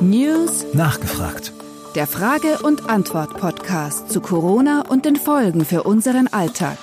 [0.00, 1.52] News Nachgefragt.
[1.94, 6.76] Der Frage- und Antwort-Podcast zu Corona und den Folgen für unseren Alltag.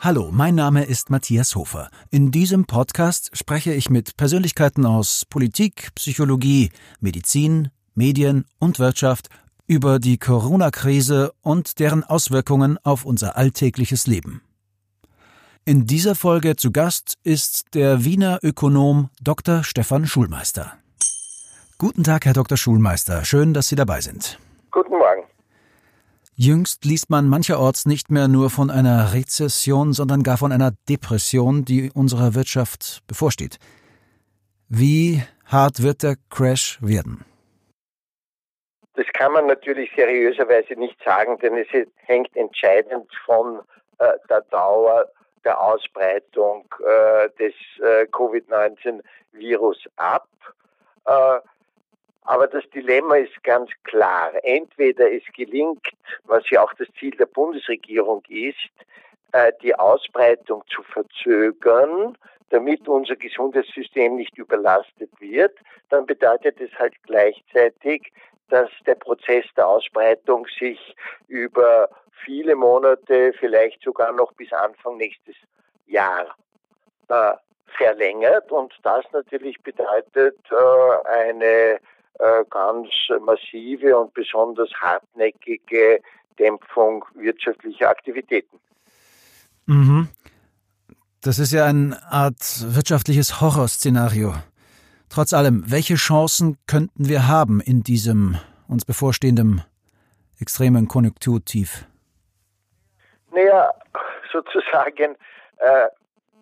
[0.00, 1.90] Hallo, mein Name ist Matthias Hofer.
[2.10, 6.70] In diesem Podcast spreche ich mit Persönlichkeiten aus Politik, Psychologie,
[7.00, 9.28] Medizin, Medien und Wirtschaft
[9.66, 14.42] über die Corona-Krise und deren Auswirkungen auf unser alltägliches Leben.
[15.64, 19.64] In dieser Folge zu Gast ist der Wiener Ökonom Dr.
[19.64, 20.74] Stefan Schulmeister.
[21.78, 22.56] Guten Tag, Herr Dr.
[22.56, 23.26] Schulmeister.
[23.26, 24.38] Schön, dass Sie dabei sind.
[24.70, 25.24] Guten Morgen.
[26.34, 31.66] Jüngst liest man mancherorts nicht mehr nur von einer Rezession, sondern gar von einer Depression,
[31.66, 33.58] die unserer Wirtschaft bevorsteht.
[34.70, 37.26] Wie hart wird der Crash werden?
[38.94, 41.68] Das kann man natürlich seriöserweise nicht sagen, denn es
[42.06, 43.60] hängt entscheidend von
[43.98, 45.04] äh, der Dauer
[45.44, 47.52] der Ausbreitung äh, des
[47.84, 50.26] äh, Covid-19-Virus ab.
[52.26, 54.32] Aber das Dilemma ist ganz klar.
[54.42, 55.86] Entweder es gelingt,
[56.24, 58.56] was ja auch das Ziel der Bundesregierung ist,
[59.32, 62.18] äh, die Ausbreitung zu verzögern,
[62.50, 65.56] damit unser Gesundheitssystem nicht überlastet wird,
[65.88, 68.12] dann bedeutet es halt gleichzeitig,
[68.48, 70.96] dass der Prozess der Ausbreitung sich
[71.28, 71.88] über
[72.24, 75.36] viele Monate, vielleicht sogar noch bis Anfang nächstes
[75.86, 76.34] Jahr
[77.08, 77.32] äh,
[77.66, 81.78] verlängert und das natürlich bedeutet äh, eine
[82.50, 82.88] ganz
[83.24, 86.00] massive und besonders hartnäckige
[86.38, 88.58] Dämpfung wirtschaftlicher Aktivitäten.
[89.66, 90.08] Mhm.
[91.22, 92.36] Das ist ja eine Art
[92.66, 94.34] wirtschaftliches Horrorszenario.
[95.08, 98.36] Trotz allem, welche Chancen könnten wir haben in diesem
[98.68, 99.62] uns bevorstehenden
[100.40, 101.86] extremen Konjunkturtief?
[103.32, 103.70] Naja,
[104.32, 105.16] sozusagen,
[105.58, 105.86] äh,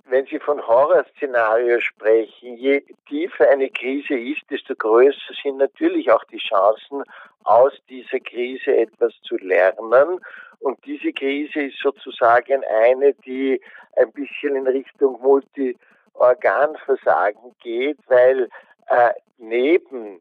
[0.06, 6.24] wenn Sie von Horrorszenario sprechen, je tiefer eine Krise ist, desto größer sind natürlich auch
[6.24, 7.04] die Chancen,
[7.44, 10.20] aus dieser Krise etwas zu lernen.
[10.60, 13.60] Und diese Krise ist sozusagen eine, die
[13.96, 18.48] ein bisschen in Richtung Multiorganversagen geht, weil
[18.88, 20.20] äh, neben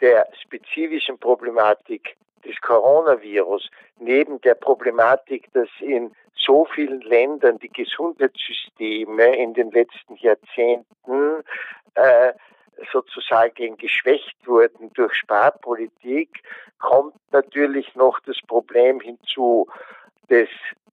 [0.00, 9.36] der spezifischen Problematik des Coronavirus, neben der Problematik, dass in so vielen Ländern die Gesundheitssysteme
[9.36, 11.44] in den letzten Jahrzehnten
[11.94, 12.32] äh,
[12.92, 16.42] sozusagen geschwächt wurden durch Sparpolitik,
[16.78, 19.68] kommt natürlich noch das Problem hinzu
[20.30, 20.48] des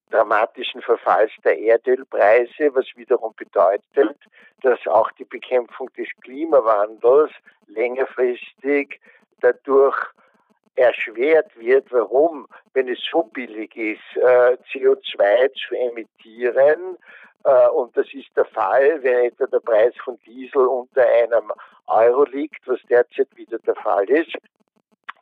[0.09, 4.17] dramatischen Verfalls der Erdölpreise, was wiederum bedeutet,
[4.61, 7.31] dass auch die Bekämpfung des Klimawandels
[7.67, 8.99] längerfristig
[9.41, 9.97] dadurch
[10.77, 11.91] erschwert wird.
[11.91, 12.47] Warum?
[12.73, 16.97] Wenn es so billig ist, äh, CO2 zu emittieren,
[17.43, 21.51] äh, und das ist der Fall, wenn etwa der Preis von Diesel unter einem
[21.87, 24.35] Euro liegt, was derzeit wieder der Fall ist,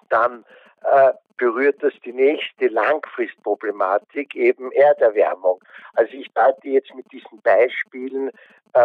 [0.09, 0.45] dann
[0.83, 5.61] äh, berührt das die nächste Langfristproblematik, eben Erderwärmung.
[5.93, 8.31] Also ich deute jetzt mit diesen Beispielen,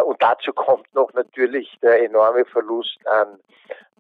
[0.04, 3.40] und dazu kommt noch natürlich der enorme Verlust an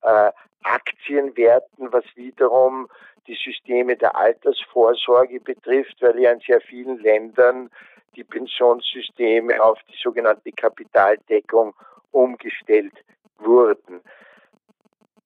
[0.02, 0.30] äh,
[0.62, 2.88] Aktienwerten, was wiederum
[3.26, 7.70] die Systeme der Altersvorsorge betrifft, weil ja in sehr vielen Ländern
[8.16, 11.74] die Pensionssysteme auf die sogenannte Kapitaldeckung
[12.10, 12.94] umgestellt
[13.38, 14.00] wurden.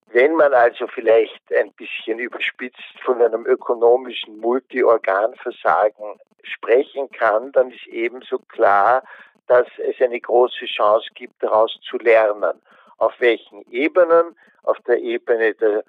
[0.08, 7.86] Wenn man also vielleicht ein bisschen überspitzt von einem ökonomischen Multiorganversagen sprechen kann, dann ist
[7.88, 9.02] ebenso klar,
[9.48, 12.60] dass es eine große Chance gibt, daraus zu lernen.
[12.98, 14.36] Auf welchen Ebenen?
[14.62, 15.84] Auf der Ebene der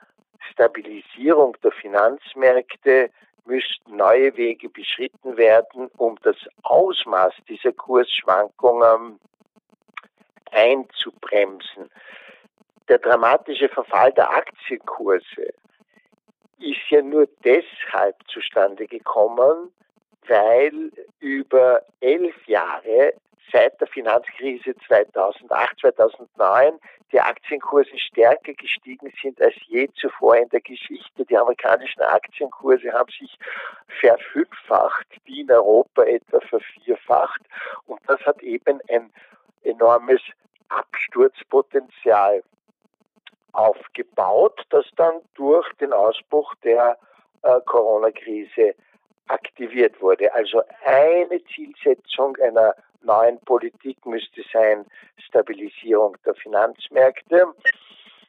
[0.51, 3.09] Stabilisierung der Finanzmärkte
[3.45, 9.19] müssten neue Wege beschritten werden, um das Ausmaß dieser Kursschwankungen
[10.51, 11.89] einzubremsen.
[12.87, 15.53] Der dramatische Verfall der Aktienkurse
[16.59, 19.71] ist ja nur deshalb zustande gekommen,
[20.27, 23.13] weil über elf Jahre
[23.51, 26.79] seit der Finanzkrise 2008, 2009
[27.11, 31.25] die Aktienkurse stärker gestiegen sind als je zuvor in der Geschichte.
[31.25, 33.37] Die amerikanischen Aktienkurse haben sich
[33.99, 37.41] verfünffacht, die in Europa etwa vervierfacht.
[37.85, 39.13] Und das hat eben ein
[39.63, 40.21] enormes
[40.69, 42.43] Absturzpotenzial
[43.53, 46.97] aufgebaut, das dann durch den Ausbruch der
[47.43, 48.75] äh, Corona-Krise
[49.27, 50.33] aktiviert wurde.
[50.33, 54.85] Also eine Zielsetzung einer neuen Politik müsste sein
[55.17, 57.47] Stabilisierung der Finanzmärkte.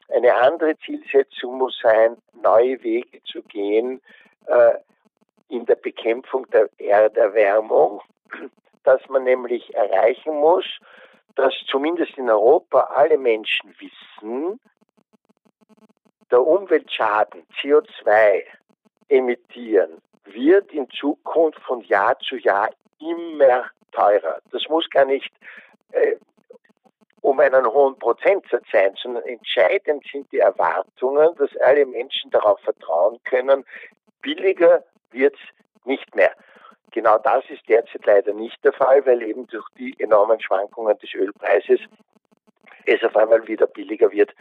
[0.08, 4.00] Eine andere Zielsetzung muss sein, neue Wege zu gehen
[4.46, 4.74] äh,
[5.48, 8.02] in der Bekämpfung der Erderwärmung,
[8.84, 10.64] dass man nämlich erreichen muss,
[11.34, 14.60] dass zumindest in Europa alle Menschen wissen,
[16.30, 18.42] der Umweltschaden CO2
[19.08, 24.38] emittieren wird in Zukunft von Jahr zu Jahr immer teurer.
[24.52, 25.32] Das muss gar nicht
[25.92, 26.16] äh,
[27.22, 33.18] um einen hohen Prozentsatz sein, sondern entscheidend sind die Erwartungen, dass alle Menschen darauf vertrauen
[33.24, 33.64] können,
[34.22, 36.32] billiger wird es nicht mehr.
[36.92, 41.12] Genau das ist derzeit leider nicht der Fall, weil eben durch die enormen Schwankungen des
[41.14, 41.80] Ölpreises
[42.86, 44.32] es auf einmal wieder billiger wird,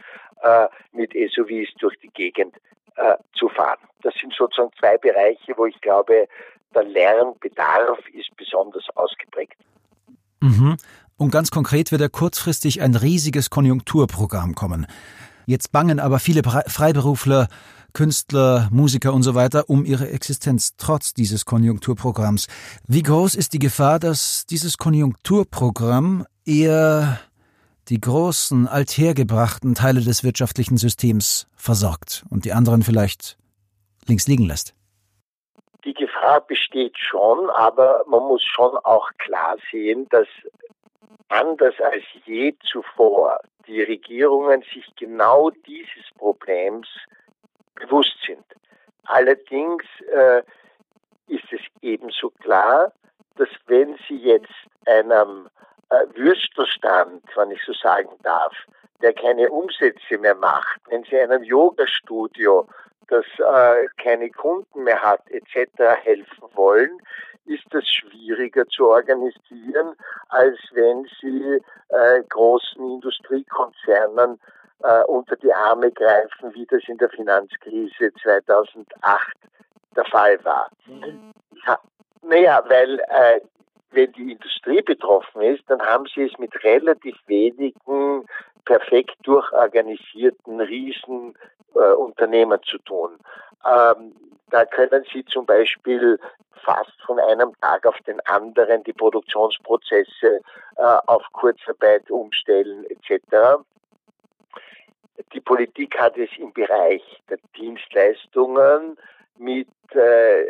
[0.42, 2.56] äh, mit SUVs durch die Gegend
[2.96, 3.80] äh, zu fahren.
[4.02, 6.28] Das sind sozusagen zwei Bereiche, wo ich glaube,
[6.74, 9.56] der Lernbedarf ist besonders ausgeprägt.
[10.40, 10.76] Mhm.
[11.16, 14.86] Und ganz konkret wird ja kurzfristig ein riesiges Konjunkturprogramm kommen.
[15.46, 17.48] Jetzt bangen aber viele Freiberufler,
[17.92, 22.46] Künstler, Musiker und so weiter um ihre Existenz trotz dieses Konjunkturprogramms.
[22.86, 27.18] Wie groß ist die Gefahr, dass dieses Konjunkturprogramm eher
[27.88, 33.38] die großen, althergebrachten Teile des wirtschaftlichen Systems versorgt und die anderen vielleicht
[34.06, 34.75] links liegen lässt?
[36.16, 40.28] Gefahr besteht schon, aber man muss schon auch klar sehen, dass
[41.28, 46.88] anders als je zuvor die Regierungen sich genau dieses Problems
[47.74, 48.44] bewusst sind.
[49.04, 50.42] Allerdings äh,
[51.28, 52.92] ist es ebenso klar,
[53.36, 54.52] dass wenn Sie jetzt
[54.86, 55.48] einem
[55.90, 58.54] äh, Würstelstand, wenn ich so sagen darf,
[59.02, 62.66] der keine Umsätze mehr macht, wenn Sie einem Yoga-Studio,
[63.08, 65.68] das äh, keine Kunden mehr hat, etc.
[66.02, 67.00] helfen wollen,
[67.46, 69.94] ist das schwieriger zu organisieren,
[70.28, 74.40] als wenn Sie äh, großen Industriekonzernen
[74.82, 79.36] äh, unter die Arme greifen, wie das in der Finanzkrise 2008
[79.94, 80.68] der Fall war.
[80.86, 81.32] Mhm.
[81.66, 81.78] Ja,
[82.22, 83.40] naja, weil äh,
[83.90, 88.26] wenn die Industrie betroffen ist, dann haben sie es mit relativ wenigen
[88.66, 93.18] perfekt durchorganisierten Riesenunternehmen äh, zu tun.
[93.64, 94.14] Ähm,
[94.50, 96.20] da können Sie zum Beispiel
[96.64, 100.40] fast von einem Tag auf den anderen die Produktionsprozesse
[100.76, 103.64] äh, auf Kurzarbeit umstellen etc.
[105.32, 108.98] Die Politik hat es im Bereich der Dienstleistungen
[109.38, 110.44] mit äh,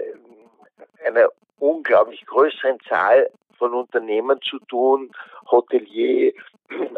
[1.06, 1.28] einer
[1.58, 5.10] unglaublich größeren Zahl von Unternehmen zu tun.
[5.50, 6.32] Hotelier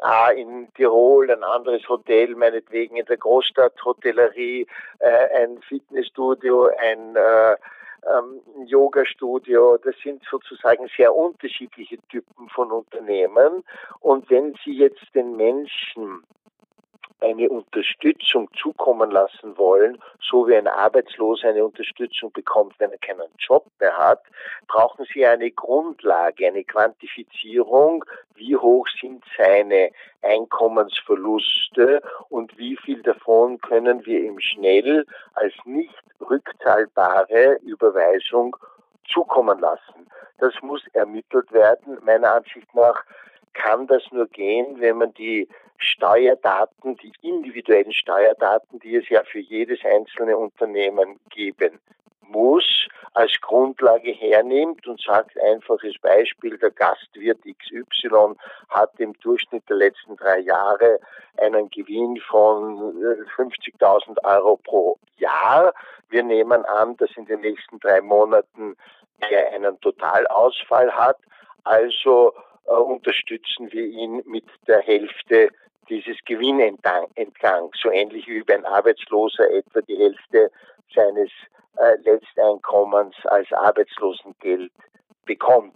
[0.03, 4.67] A in Tirol, ein anderes Hotel, meinetwegen in der Großstadt, Hotellerie,
[5.00, 7.56] äh, ein Fitnessstudio, ein äh,
[8.06, 9.79] ähm, Yoga-Studio.
[9.79, 13.65] Das sind sozusagen sehr unterschiedliche Typen von Unternehmen.
[14.00, 16.25] Und wenn Sie jetzt den Menschen
[17.20, 23.29] eine Unterstützung zukommen lassen wollen, so wie ein Arbeitsloser eine Unterstützung bekommt, wenn er keinen
[23.38, 24.23] Job mehr hat,
[24.69, 28.05] brauchen Sie eine Grundlage, eine Quantifizierung,
[28.35, 29.91] wie hoch sind seine
[30.23, 35.05] Einkommensverluste und wie viel davon können wir ihm schnell
[35.35, 38.56] als nicht rückzahlbare Überweisung
[39.09, 40.06] zukommen lassen.
[40.38, 41.99] Das muss ermittelt werden.
[42.05, 43.05] Meiner Ansicht nach
[43.59, 49.41] kann das nur gehen, wenn man die Steuerdaten, die individuellen Steuerdaten, die es ja für
[49.41, 51.79] jedes einzelne Unternehmen geben
[52.23, 58.35] muss, als Grundlage hernimmt und sagt einfaches Beispiel, der Gastwirt XY
[58.69, 61.01] hat im Durchschnitt der letzten drei Jahre
[61.39, 62.79] einen Gewinn von
[63.37, 65.73] 50.000 äh, Euro pro Jahr.
[66.11, 68.77] Wir nehmen an, dass in den nächsten drei Monaten
[69.31, 71.19] er einen Totalausfall hat.
[71.65, 72.33] Also
[72.77, 75.49] unterstützen wir ihn mit der Hälfte
[75.89, 77.09] dieses Gewinnentgang,
[77.81, 80.51] so ähnlich wie beim Arbeitsloser etwa die Hälfte
[80.95, 81.31] seines
[81.77, 84.73] äh, Letzteinkommens als Arbeitslosengeld
[85.25, 85.75] bekommt.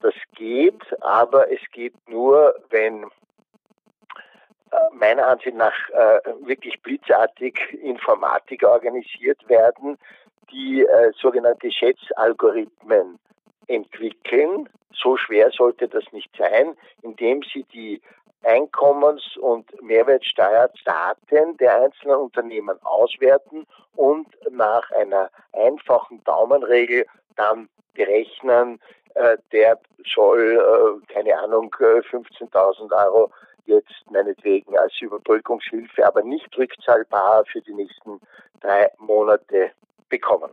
[0.00, 8.70] Das geht, aber es geht nur, wenn äh, meiner Ansicht nach äh, wirklich blitzartig Informatiker
[8.70, 9.98] organisiert werden,
[10.50, 13.18] die äh, sogenannte Schätzalgorithmen
[13.70, 14.68] entwickeln.
[14.92, 18.02] So schwer sollte das nicht sein, indem sie die
[18.42, 28.80] Einkommens- und Mehrwertsteuerdaten der einzelnen Unternehmen auswerten und nach einer einfachen Daumenregel dann berechnen,
[29.14, 29.78] äh, der
[30.14, 33.30] soll, äh, keine Ahnung, 15.000 äh, Euro
[33.66, 38.20] jetzt meinetwegen als Überbrückungshilfe, aber nicht rückzahlbar für die nächsten
[38.60, 39.72] drei Monate
[40.08, 40.50] bekommen.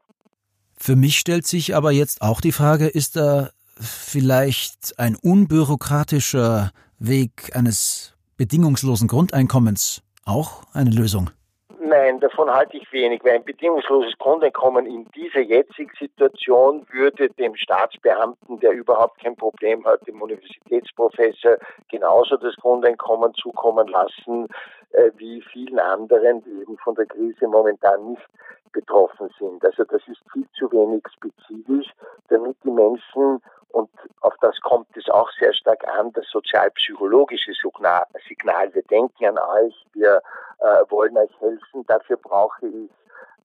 [0.79, 7.51] Für mich stellt sich aber jetzt auch die Frage, ist da vielleicht ein unbürokratischer Weg
[7.53, 11.31] eines bedingungslosen Grundeinkommens auch eine Lösung?
[11.79, 17.55] Nein, davon halte ich wenig, weil ein bedingungsloses Grundeinkommen in dieser jetzigen Situation würde dem
[17.55, 21.57] Staatsbeamten, der überhaupt kein Problem hat, dem Universitätsprofessor
[21.89, 24.47] genauso das Grundeinkommen zukommen lassen
[24.91, 28.27] äh, wie vielen anderen, die eben von der Krise momentan nicht
[28.71, 29.63] betroffen sind.
[29.63, 31.87] Also das ist viel zu wenig spezifisch,
[32.29, 33.89] damit die Menschen, und
[34.21, 39.85] auf das kommt es auch sehr stark an, das sozialpsychologische Signal, wir denken an euch,
[39.93, 40.21] wir
[40.59, 42.89] äh, wollen euch helfen, dafür brauche ich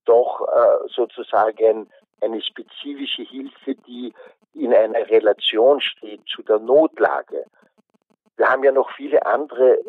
[0.05, 1.89] doch äh, sozusagen
[2.21, 4.13] eine spezifische Hilfe, die
[4.53, 7.45] in einer Relation steht zu der Notlage.
[8.37, 9.79] Wir haben ja noch viele andere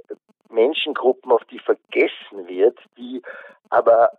[0.51, 3.23] Menschengruppen, auf die vergessen wird, die
[3.71, 4.11] aber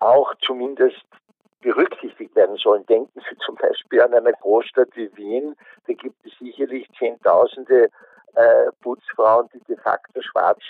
[0.00, 1.04] auch zumindest
[1.60, 2.86] berücksichtigt werden sollen.
[2.86, 5.54] Denken Sie zum Beispiel an eine Großstadt wie Wien.
[5.86, 7.90] Da gibt es sicherlich Zehntausende
[8.34, 10.60] äh, Putzfrauen, die de facto schwarz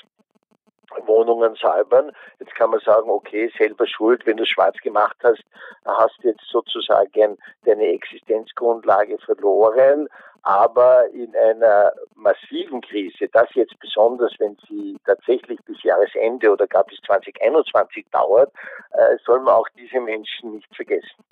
[1.06, 2.12] Wohnungen säubern.
[2.38, 5.44] Jetzt kann man sagen, okay, selber schuld, wenn du schwarz gemacht hast,
[5.84, 10.08] hast du jetzt sozusagen deine Existenzgrundlage verloren.
[10.42, 16.84] Aber in einer massiven Krise, das jetzt besonders, wenn sie tatsächlich bis Jahresende oder gar
[16.84, 18.52] bis 2021 dauert,
[18.92, 21.24] äh, soll man auch diese Menschen nicht vergessen.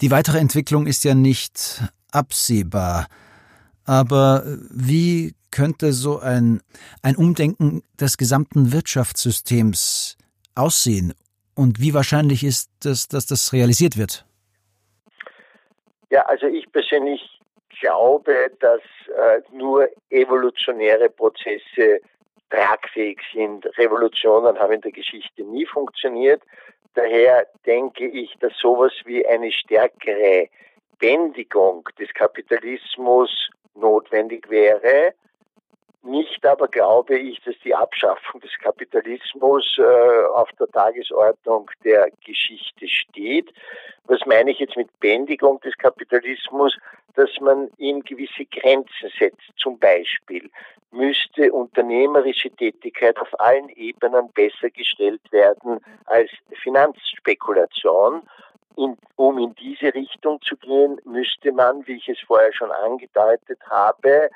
[0.00, 3.06] Die weitere Entwicklung ist ja nicht absehbar.
[3.84, 6.60] Aber wie könnte so ein,
[7.02, 10.16] ein Umdenken des gesamten Wirtschaftssystems
[10.54, 11.14] aussehen?
[11.54, 14.24] Und wie wahrscheinlich ist es, dass das realisiert wird?
[16.10, 17.39] Ja, also ich persönlich
[17.80, 18.80] glaube, dass
[19.16, 22.00] äh, nur evolutionäre Prozesse
[22.50, 23.66] tragfähig sind.
[23.78, 26.42] Revolutionen haben in der Geschichte nie funktioniert.
[26.94, 30.48] Daher denke ich, dass sowas wie eine stärkere
[30.98, 33.30] Bändigung des Kapitalismus
[33.74, 35.14] notwendig wäre.
[36.02, 42.88] Nicht aber glaube ich, dass die Abschaffung des Kapitalismus äh, auf der Tagesordnung der Geschichte
[42.88, 43.52] steht.
[44.04, 46.74] Was meine ich jetzt mit Bändigung des Kapitalismus?
[47.16, 49.52] Dass man ihm gewisse Grenzen setzt.
[49.58, 50.50] Zum Beispiel
[50.90, 56.30] müsste unternehmerische Tätigkeit auf allen Ebenen besser gestellt werden als
[56.62, 58.22] Finanzspekulation.
[58.76, 63.58] In, um in diese Richtung zu gehen, müsste man, wie ich es vorher schon angedeutet
[63.68, 64.30] habe,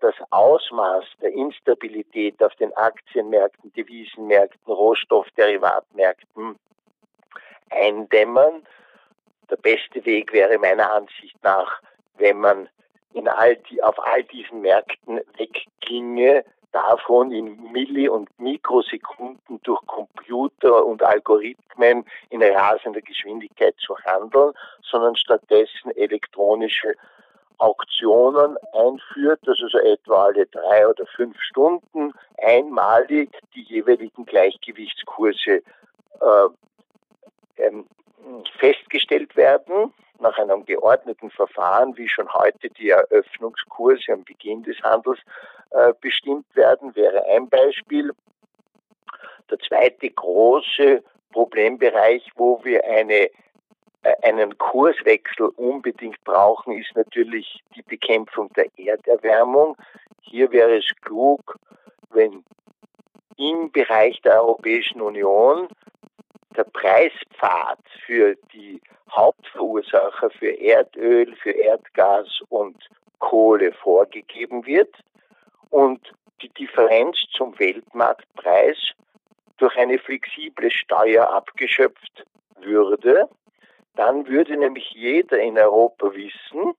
[0.00, 6.58] das Ausmaß der Instabilität auf den Aktienmärkten, Devisenmärkten, Rohstoffderivatmärkten
[7.70, 8.66] eindämmen.
[9.50, 11.80] Der beste Weg wäre meiner Ansicht nach,
[12.16, 12.68] wenn man
[13.12, 20.84] in all die, auf all diesen Märkten wegginge, davon in Milli- und Mikrosekunden durch Computer
[20.84, 24.52] und Algorithmen in rasender Geschwindigkeit zu handeln,
[24.82, 26.94] sondern stattdessen elektronische
[27.58, 35.62] Auktionen einführt, also so etwa alle drei oder fünf Stunden einmalig die jeweiligen Gleichgewichtskurse
[36.20, 36.48] äh,
[37.56, 37.86] ähm,
[38.58, 45.18] festgestellt werden nach einem geordneten Verfahren, wie schon heute die Eröffnungskurse am Beginn des Handels
[45.70, 48.12] äh, bestimmt werden, wäre ein Beispiel.
[49.50, 53.30] Der zweite große Problembereich, wo wir eine
[54.22, 59.76] einen Kurswechsel unbedingt brauchen, ist natürlich die Bekämpfung der Erderwärmung.
[60.20, 61.58] Hier wäre es klug,
[62.10, 62.44] wenn
[63.36, 65.68] im Bereich der Europäischen Union
[66.56, 72.76] der Preispfad für die Hauptverursacher für Erdöl, für Erdgas und
[73.18, 74.94] Kohle vorgegeben wird
[75.70, 76.12] und
[76.42, 78.76] die Differenz zum Weltmarktpreis
[79.58, 82.24] durch eine flexible Steuer abgeschöpft
[82.60, 83.28] würde
[83.96, 86.74] dann würde nämlich jeder in Europa wissen,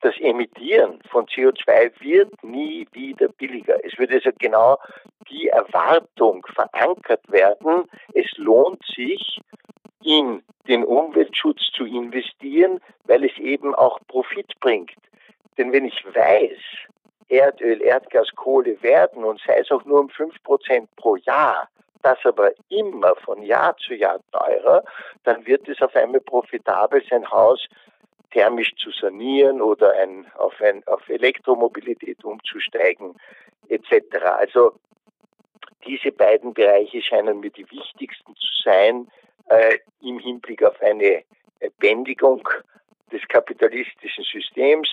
[0.00, 3.82] das Emittieren von CO2 wird nie wieder billiger.
[3.84, 4.78] Es würde also genau
[5.30, 9.40] die Erwartung verankert werden, es lohnt sich,
[10.04, 14.92] in den Umweltschutz zu investieren, weil es eben auch Profit bringt.
[15.56, 16.58] Denn wenn ich weiß,
[17.28, 21.68] Erdöl, Erdgas, Kohle werden und sei es auch nur um 5% pro Jahr
[22.04, 24.84] das aber immer von Jahr zu Jahr teurer,
[25.24, 27.66] dann wird es auf einmal profitabel, sein Haus
[28.30, 33.14] thermisch zu sanieren oder ein, auf, ein, auf Elektromobilität umzusteigen
[33.68, 34.16] etc.
[34.38, 34.72] Also
[35.86, 39.08] diese beiden Bereiche scheinen mir die wichtigsten zu sein
[39.48, 41.22] äh, im Hinblick auf eine
[41.78, 42.46] Bändigung
[43.12, 44.88] des kapitalistischen Systems,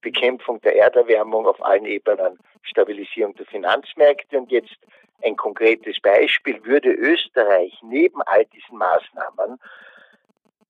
[0.00, 4.76] Bekämpfung der Erderwärmung auf allen Ebenen, Stabilisierung der Finanzmärkte und jetzt
[5.22, 9.58] ein konkretes Beispiel, würde Österreich neben all diesen Maßnahmen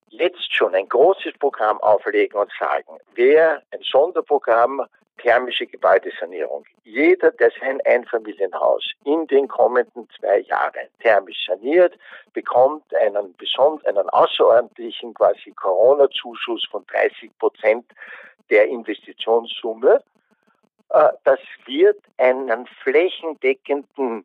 [0.09, 4.83] jetzt schon ein großes Programm auflegen und sagen, wer ein Sonderprogramm
[5.19, 6.65] thermische Gebäudesanierung.
[6.85, 11.99] Jeder, der sein Einfamilienhaus in den kommenden zwei Jahren thermisch saniert,
[12.35, 17.87] bekommt einen besonderen, einen außerordentlichen quasi Corona-Zuschuss von 30 Prozent
[18.51, 20.03] der Investitionssumme
[20.91, 24.25] äh, das wird einen flächendeckenden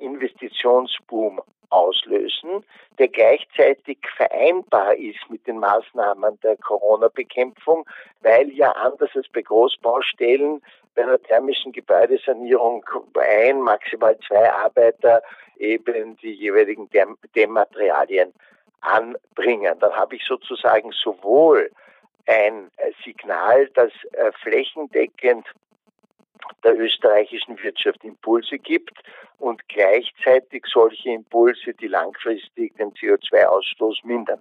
[0.00, 1.40] Investitionsboom
[1.70, 2.64] auslösen,
[2.98, 7.84] der gleichzeitig vereinbar ist mit den Maßnahmen der Corona-Bekämpfung,
[8.22, 10.62] weil ja anders als bei Großbaustellen
[10.94, 12.84] bei einer thermischen Gebäudesanierung
[13.18, 15.22] ein, maximal zwei Arbeiter
[15.58, 16.88] eben die jeweiligen
[17.34, 18.32] Dämmmaterialien
[18.80, 19.76] anbringen.
[19.80, 21.70] Dann habe ich sozusagen sowohl
[22.26, 22.70] ein
[23.04, 25.46] Signal, das äh, flächendeckend
[26.62, 28.98] der österreichischen Wirtschaft Impulse gibt
[29.38, 34.40] und gleichzeitig solche Impulse, die langfristig den CO2-Ausstoß mindern.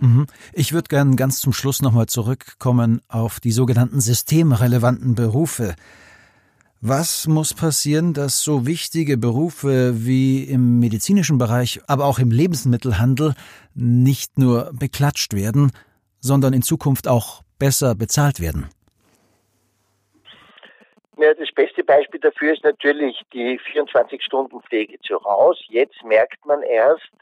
[0.00, 0.26] Mhm.
[0.52, 5.76] Ich würde gern ganz zum Schluss nochmal zurückkommen auf die sogenannten systemrelevanten Berufe.
[6.80, 13.34] Was muss passieren, dass so wichtige Berufe wie im medizinischen Bereich, aber auch im Lebensmittelhandel
[13.74, 15.70] nicht nur beklatscht werden,
[16.18, 18.66] sondern in Zukunft auch besser bezahlt werden?
[21.22, 25.62] Das beste Beispiel dafür ist natürlich die 24-Stunden-Pflege zu Hause.
[25.68, 27.12] Jetzt merkt man erst,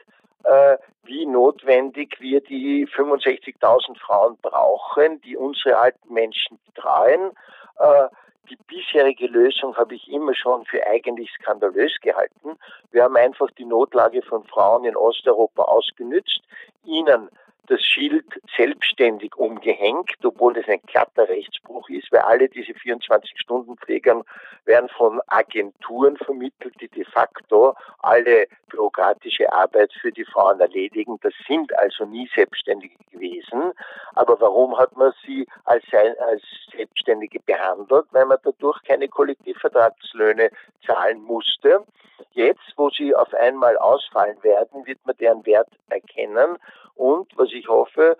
[0.43, 7.29] äh, wie notwendig wir die 65.000 Frauen brauchen, die unsere alten Menschen betreuen.
[7.77, 8.07] Äh,
[8.49, 12.57] die bisherige Lösung habe ich immer schon für eigentlich skandalös gehalten.
[12.89, 16.41] Wir haben einfach die Notlage von Frauen in Osteuropa ausgenützt,
[16.85, 17.29] ihnen
[17.67, 18.25] das Schild
[18.55, 24.23] selbstständig umgehängt, obwohl das ein glatter Rechtsbruch ist, weil alle diese 24-Stunden-Pflegern
[24.65, 31.17] werden von Agenturen vermittelt, die de facto alle bürokratische Arbeit für die Frauen erledigen.
[31.21, 33.73] Das sind also nie Selbstständige gewesen.
[34.15, 36.43] Aber warum hat man sie als, als
[36.75, 38.05] Selbstständige behandelt?
[38.11, 40.49] Weil man dadurch keine Kollektivvertragslöhne
[40.85, 41.85] zahlen musste.
[42.33, 46.57] Jetzt, wo sie auf einmal ausfallen werden, wird man deren Wert erkennen
[46.95, 48.17] und was ich hoffe,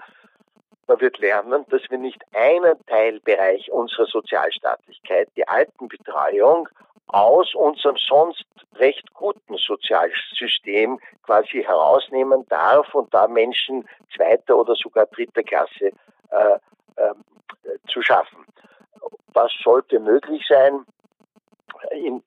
[0.87, 6.67] man wird lernen, dass wir nicht einen Teilbereich unserer Sozialstaatlichkeit, die Altenbetreuung,
[7.07, 8.45] aus unserem sonst
[8.75, 15.91] recht guten Sozialsystem quasi herausnehmen darf und da Menschen zweiter oder sogar dritter Klasse
[16.29, 16.55] äh,
[16.95, 17.13] äh,
[17.87, 18.45] zu schaffen.
[19.33, 20.85] Was sollte möglich sein,
[21.91, 22.23] in,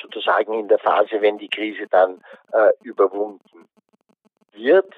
[0.00, 3.68] sozusagen in der Phase, wenn die Krise dann äh, überwunden
[4.52, 4.92] wird?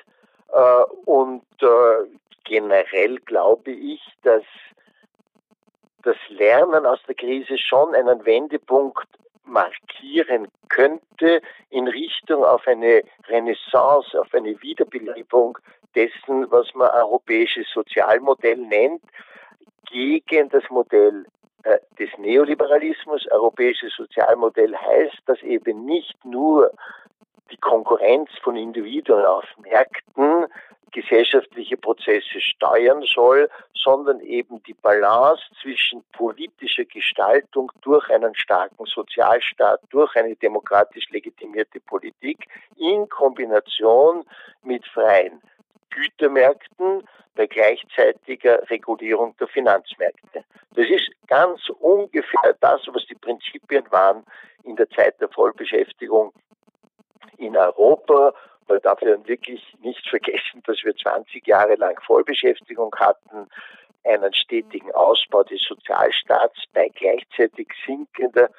[0.57, 2.09] Äh, und äh,
[2.45, 4.42] generell glaube ich, dass
[6.03, 9.07] das Lernen aus der Krise schon einen Wendepunkt
[9.45, 15.59] markieren könnte in Richtung auf eine Renaissance, auf eine Wiederbelebung
[15.95, 19.03] dessen, was man europäisches Sozialmodell nennt,
[19.90, 21.27] gegen das Modell
[21.64, 23.27] äh, des Neoliberalismus.
[23.31, 26.71] Europäisches Sozialmodell heißt, dass eben nicht nur
[27.50, 30.46] die Konkurrenz von Individuen auf Märkten
[30.92, 39.80] gesellschaftliche Prozesse steuern soll, sondern eben die Balance zwischen politischer Gestaltung durch einen starken Sozialstaat,
[39.90, 44.24] durch eine demokratisch legitimierte Politik in Kombination
[44.62, 45.42] mit freien
[45.90, 50.44] Gütermärkten bei gleichzeitiger Regulierung der Finanzmärkte.
[50.74, 54.24] Das ist ganz ungefähr das, was die Prinzipien waren
[54.64, 56.32] in der Zeit der Vollbeschäftigung
[57.38, 58.35] in Europa.
[58.68, 63.49] Man darf ja wirklich nicht vergessen, dass wir 20 Jahre lang Vollbeschäftigung hatten,
[64.05, 68.51] einen stetigen Ausbau des Sozialstaats bei gleichzeitig sinkender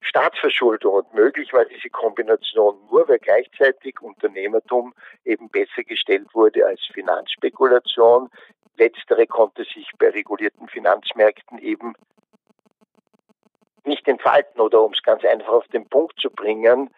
[0.00, 0.94] Staatsverschuldung.
[0.94, 8.30] Und möglich war diese Kombination nur, weil gleichzeitig Unternehmertum eben besser gestellt wurde als Finanzspekulation.
[8.76, 11.94] Letztere konnte sich bei regulierten Finanzmärkten eben
[13.84, 16.90] nicht entfalten oder um es ganz einfach auf den Punkt zu bringen,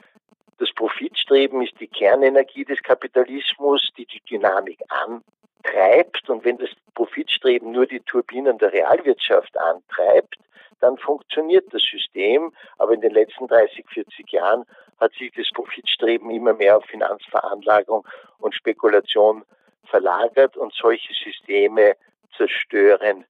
[0.59, 6.29] das Profitstreben ist die Kernenergie des Kapitalismus, die die Dynamik antreibt.
[6.31, 10.37] Und wenn das Profitstreben nur die Turbinen der Realwirtschaft antreibt,
[10.81, 12.53] dann funktioniert das System.
[12.79, 14.65] Aber in den letzten 30, 40 Jahren
[14.99, 18.07] hat sich das Profitstreben immer mehr auf Finanzveranlagung
[18.39, 19.45] und Spekulation
[19.85, 21.97] verlagert und solche Systeme
[22.37, 23.25] zerstören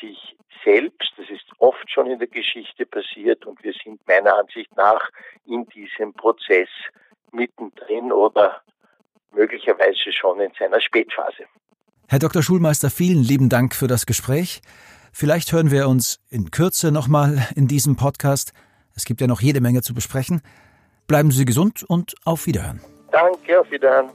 [0.00, 1.12] sich selbst.
[1.16, 5.08] Das ist oft schon in der Geschichte passiert und wir sind meiner Ansicht nach
[5.46, 6.68] in diesem Prozess
[7.32, 8.62] mittendrin oder
[9.32, 11.44] möglicherweise schon in seiner Spätphase.
[12.08, 12.42] Herr Dr.
[12.42, 14.62] Schulmeister, vielen lieben Dank für das Gespräch.
[15.12, 18.52] Vielleicht hören wir uns in Kürze nochmal in diesem Podcast.
[18.94, 20.42] Es gibt ja noch jede Menge zu besprechen.
[21.06, 22.80] Bleiben Sie gesund und auf Wiederhören.
[23.10, 24.10] Danke, auf Wiederhören.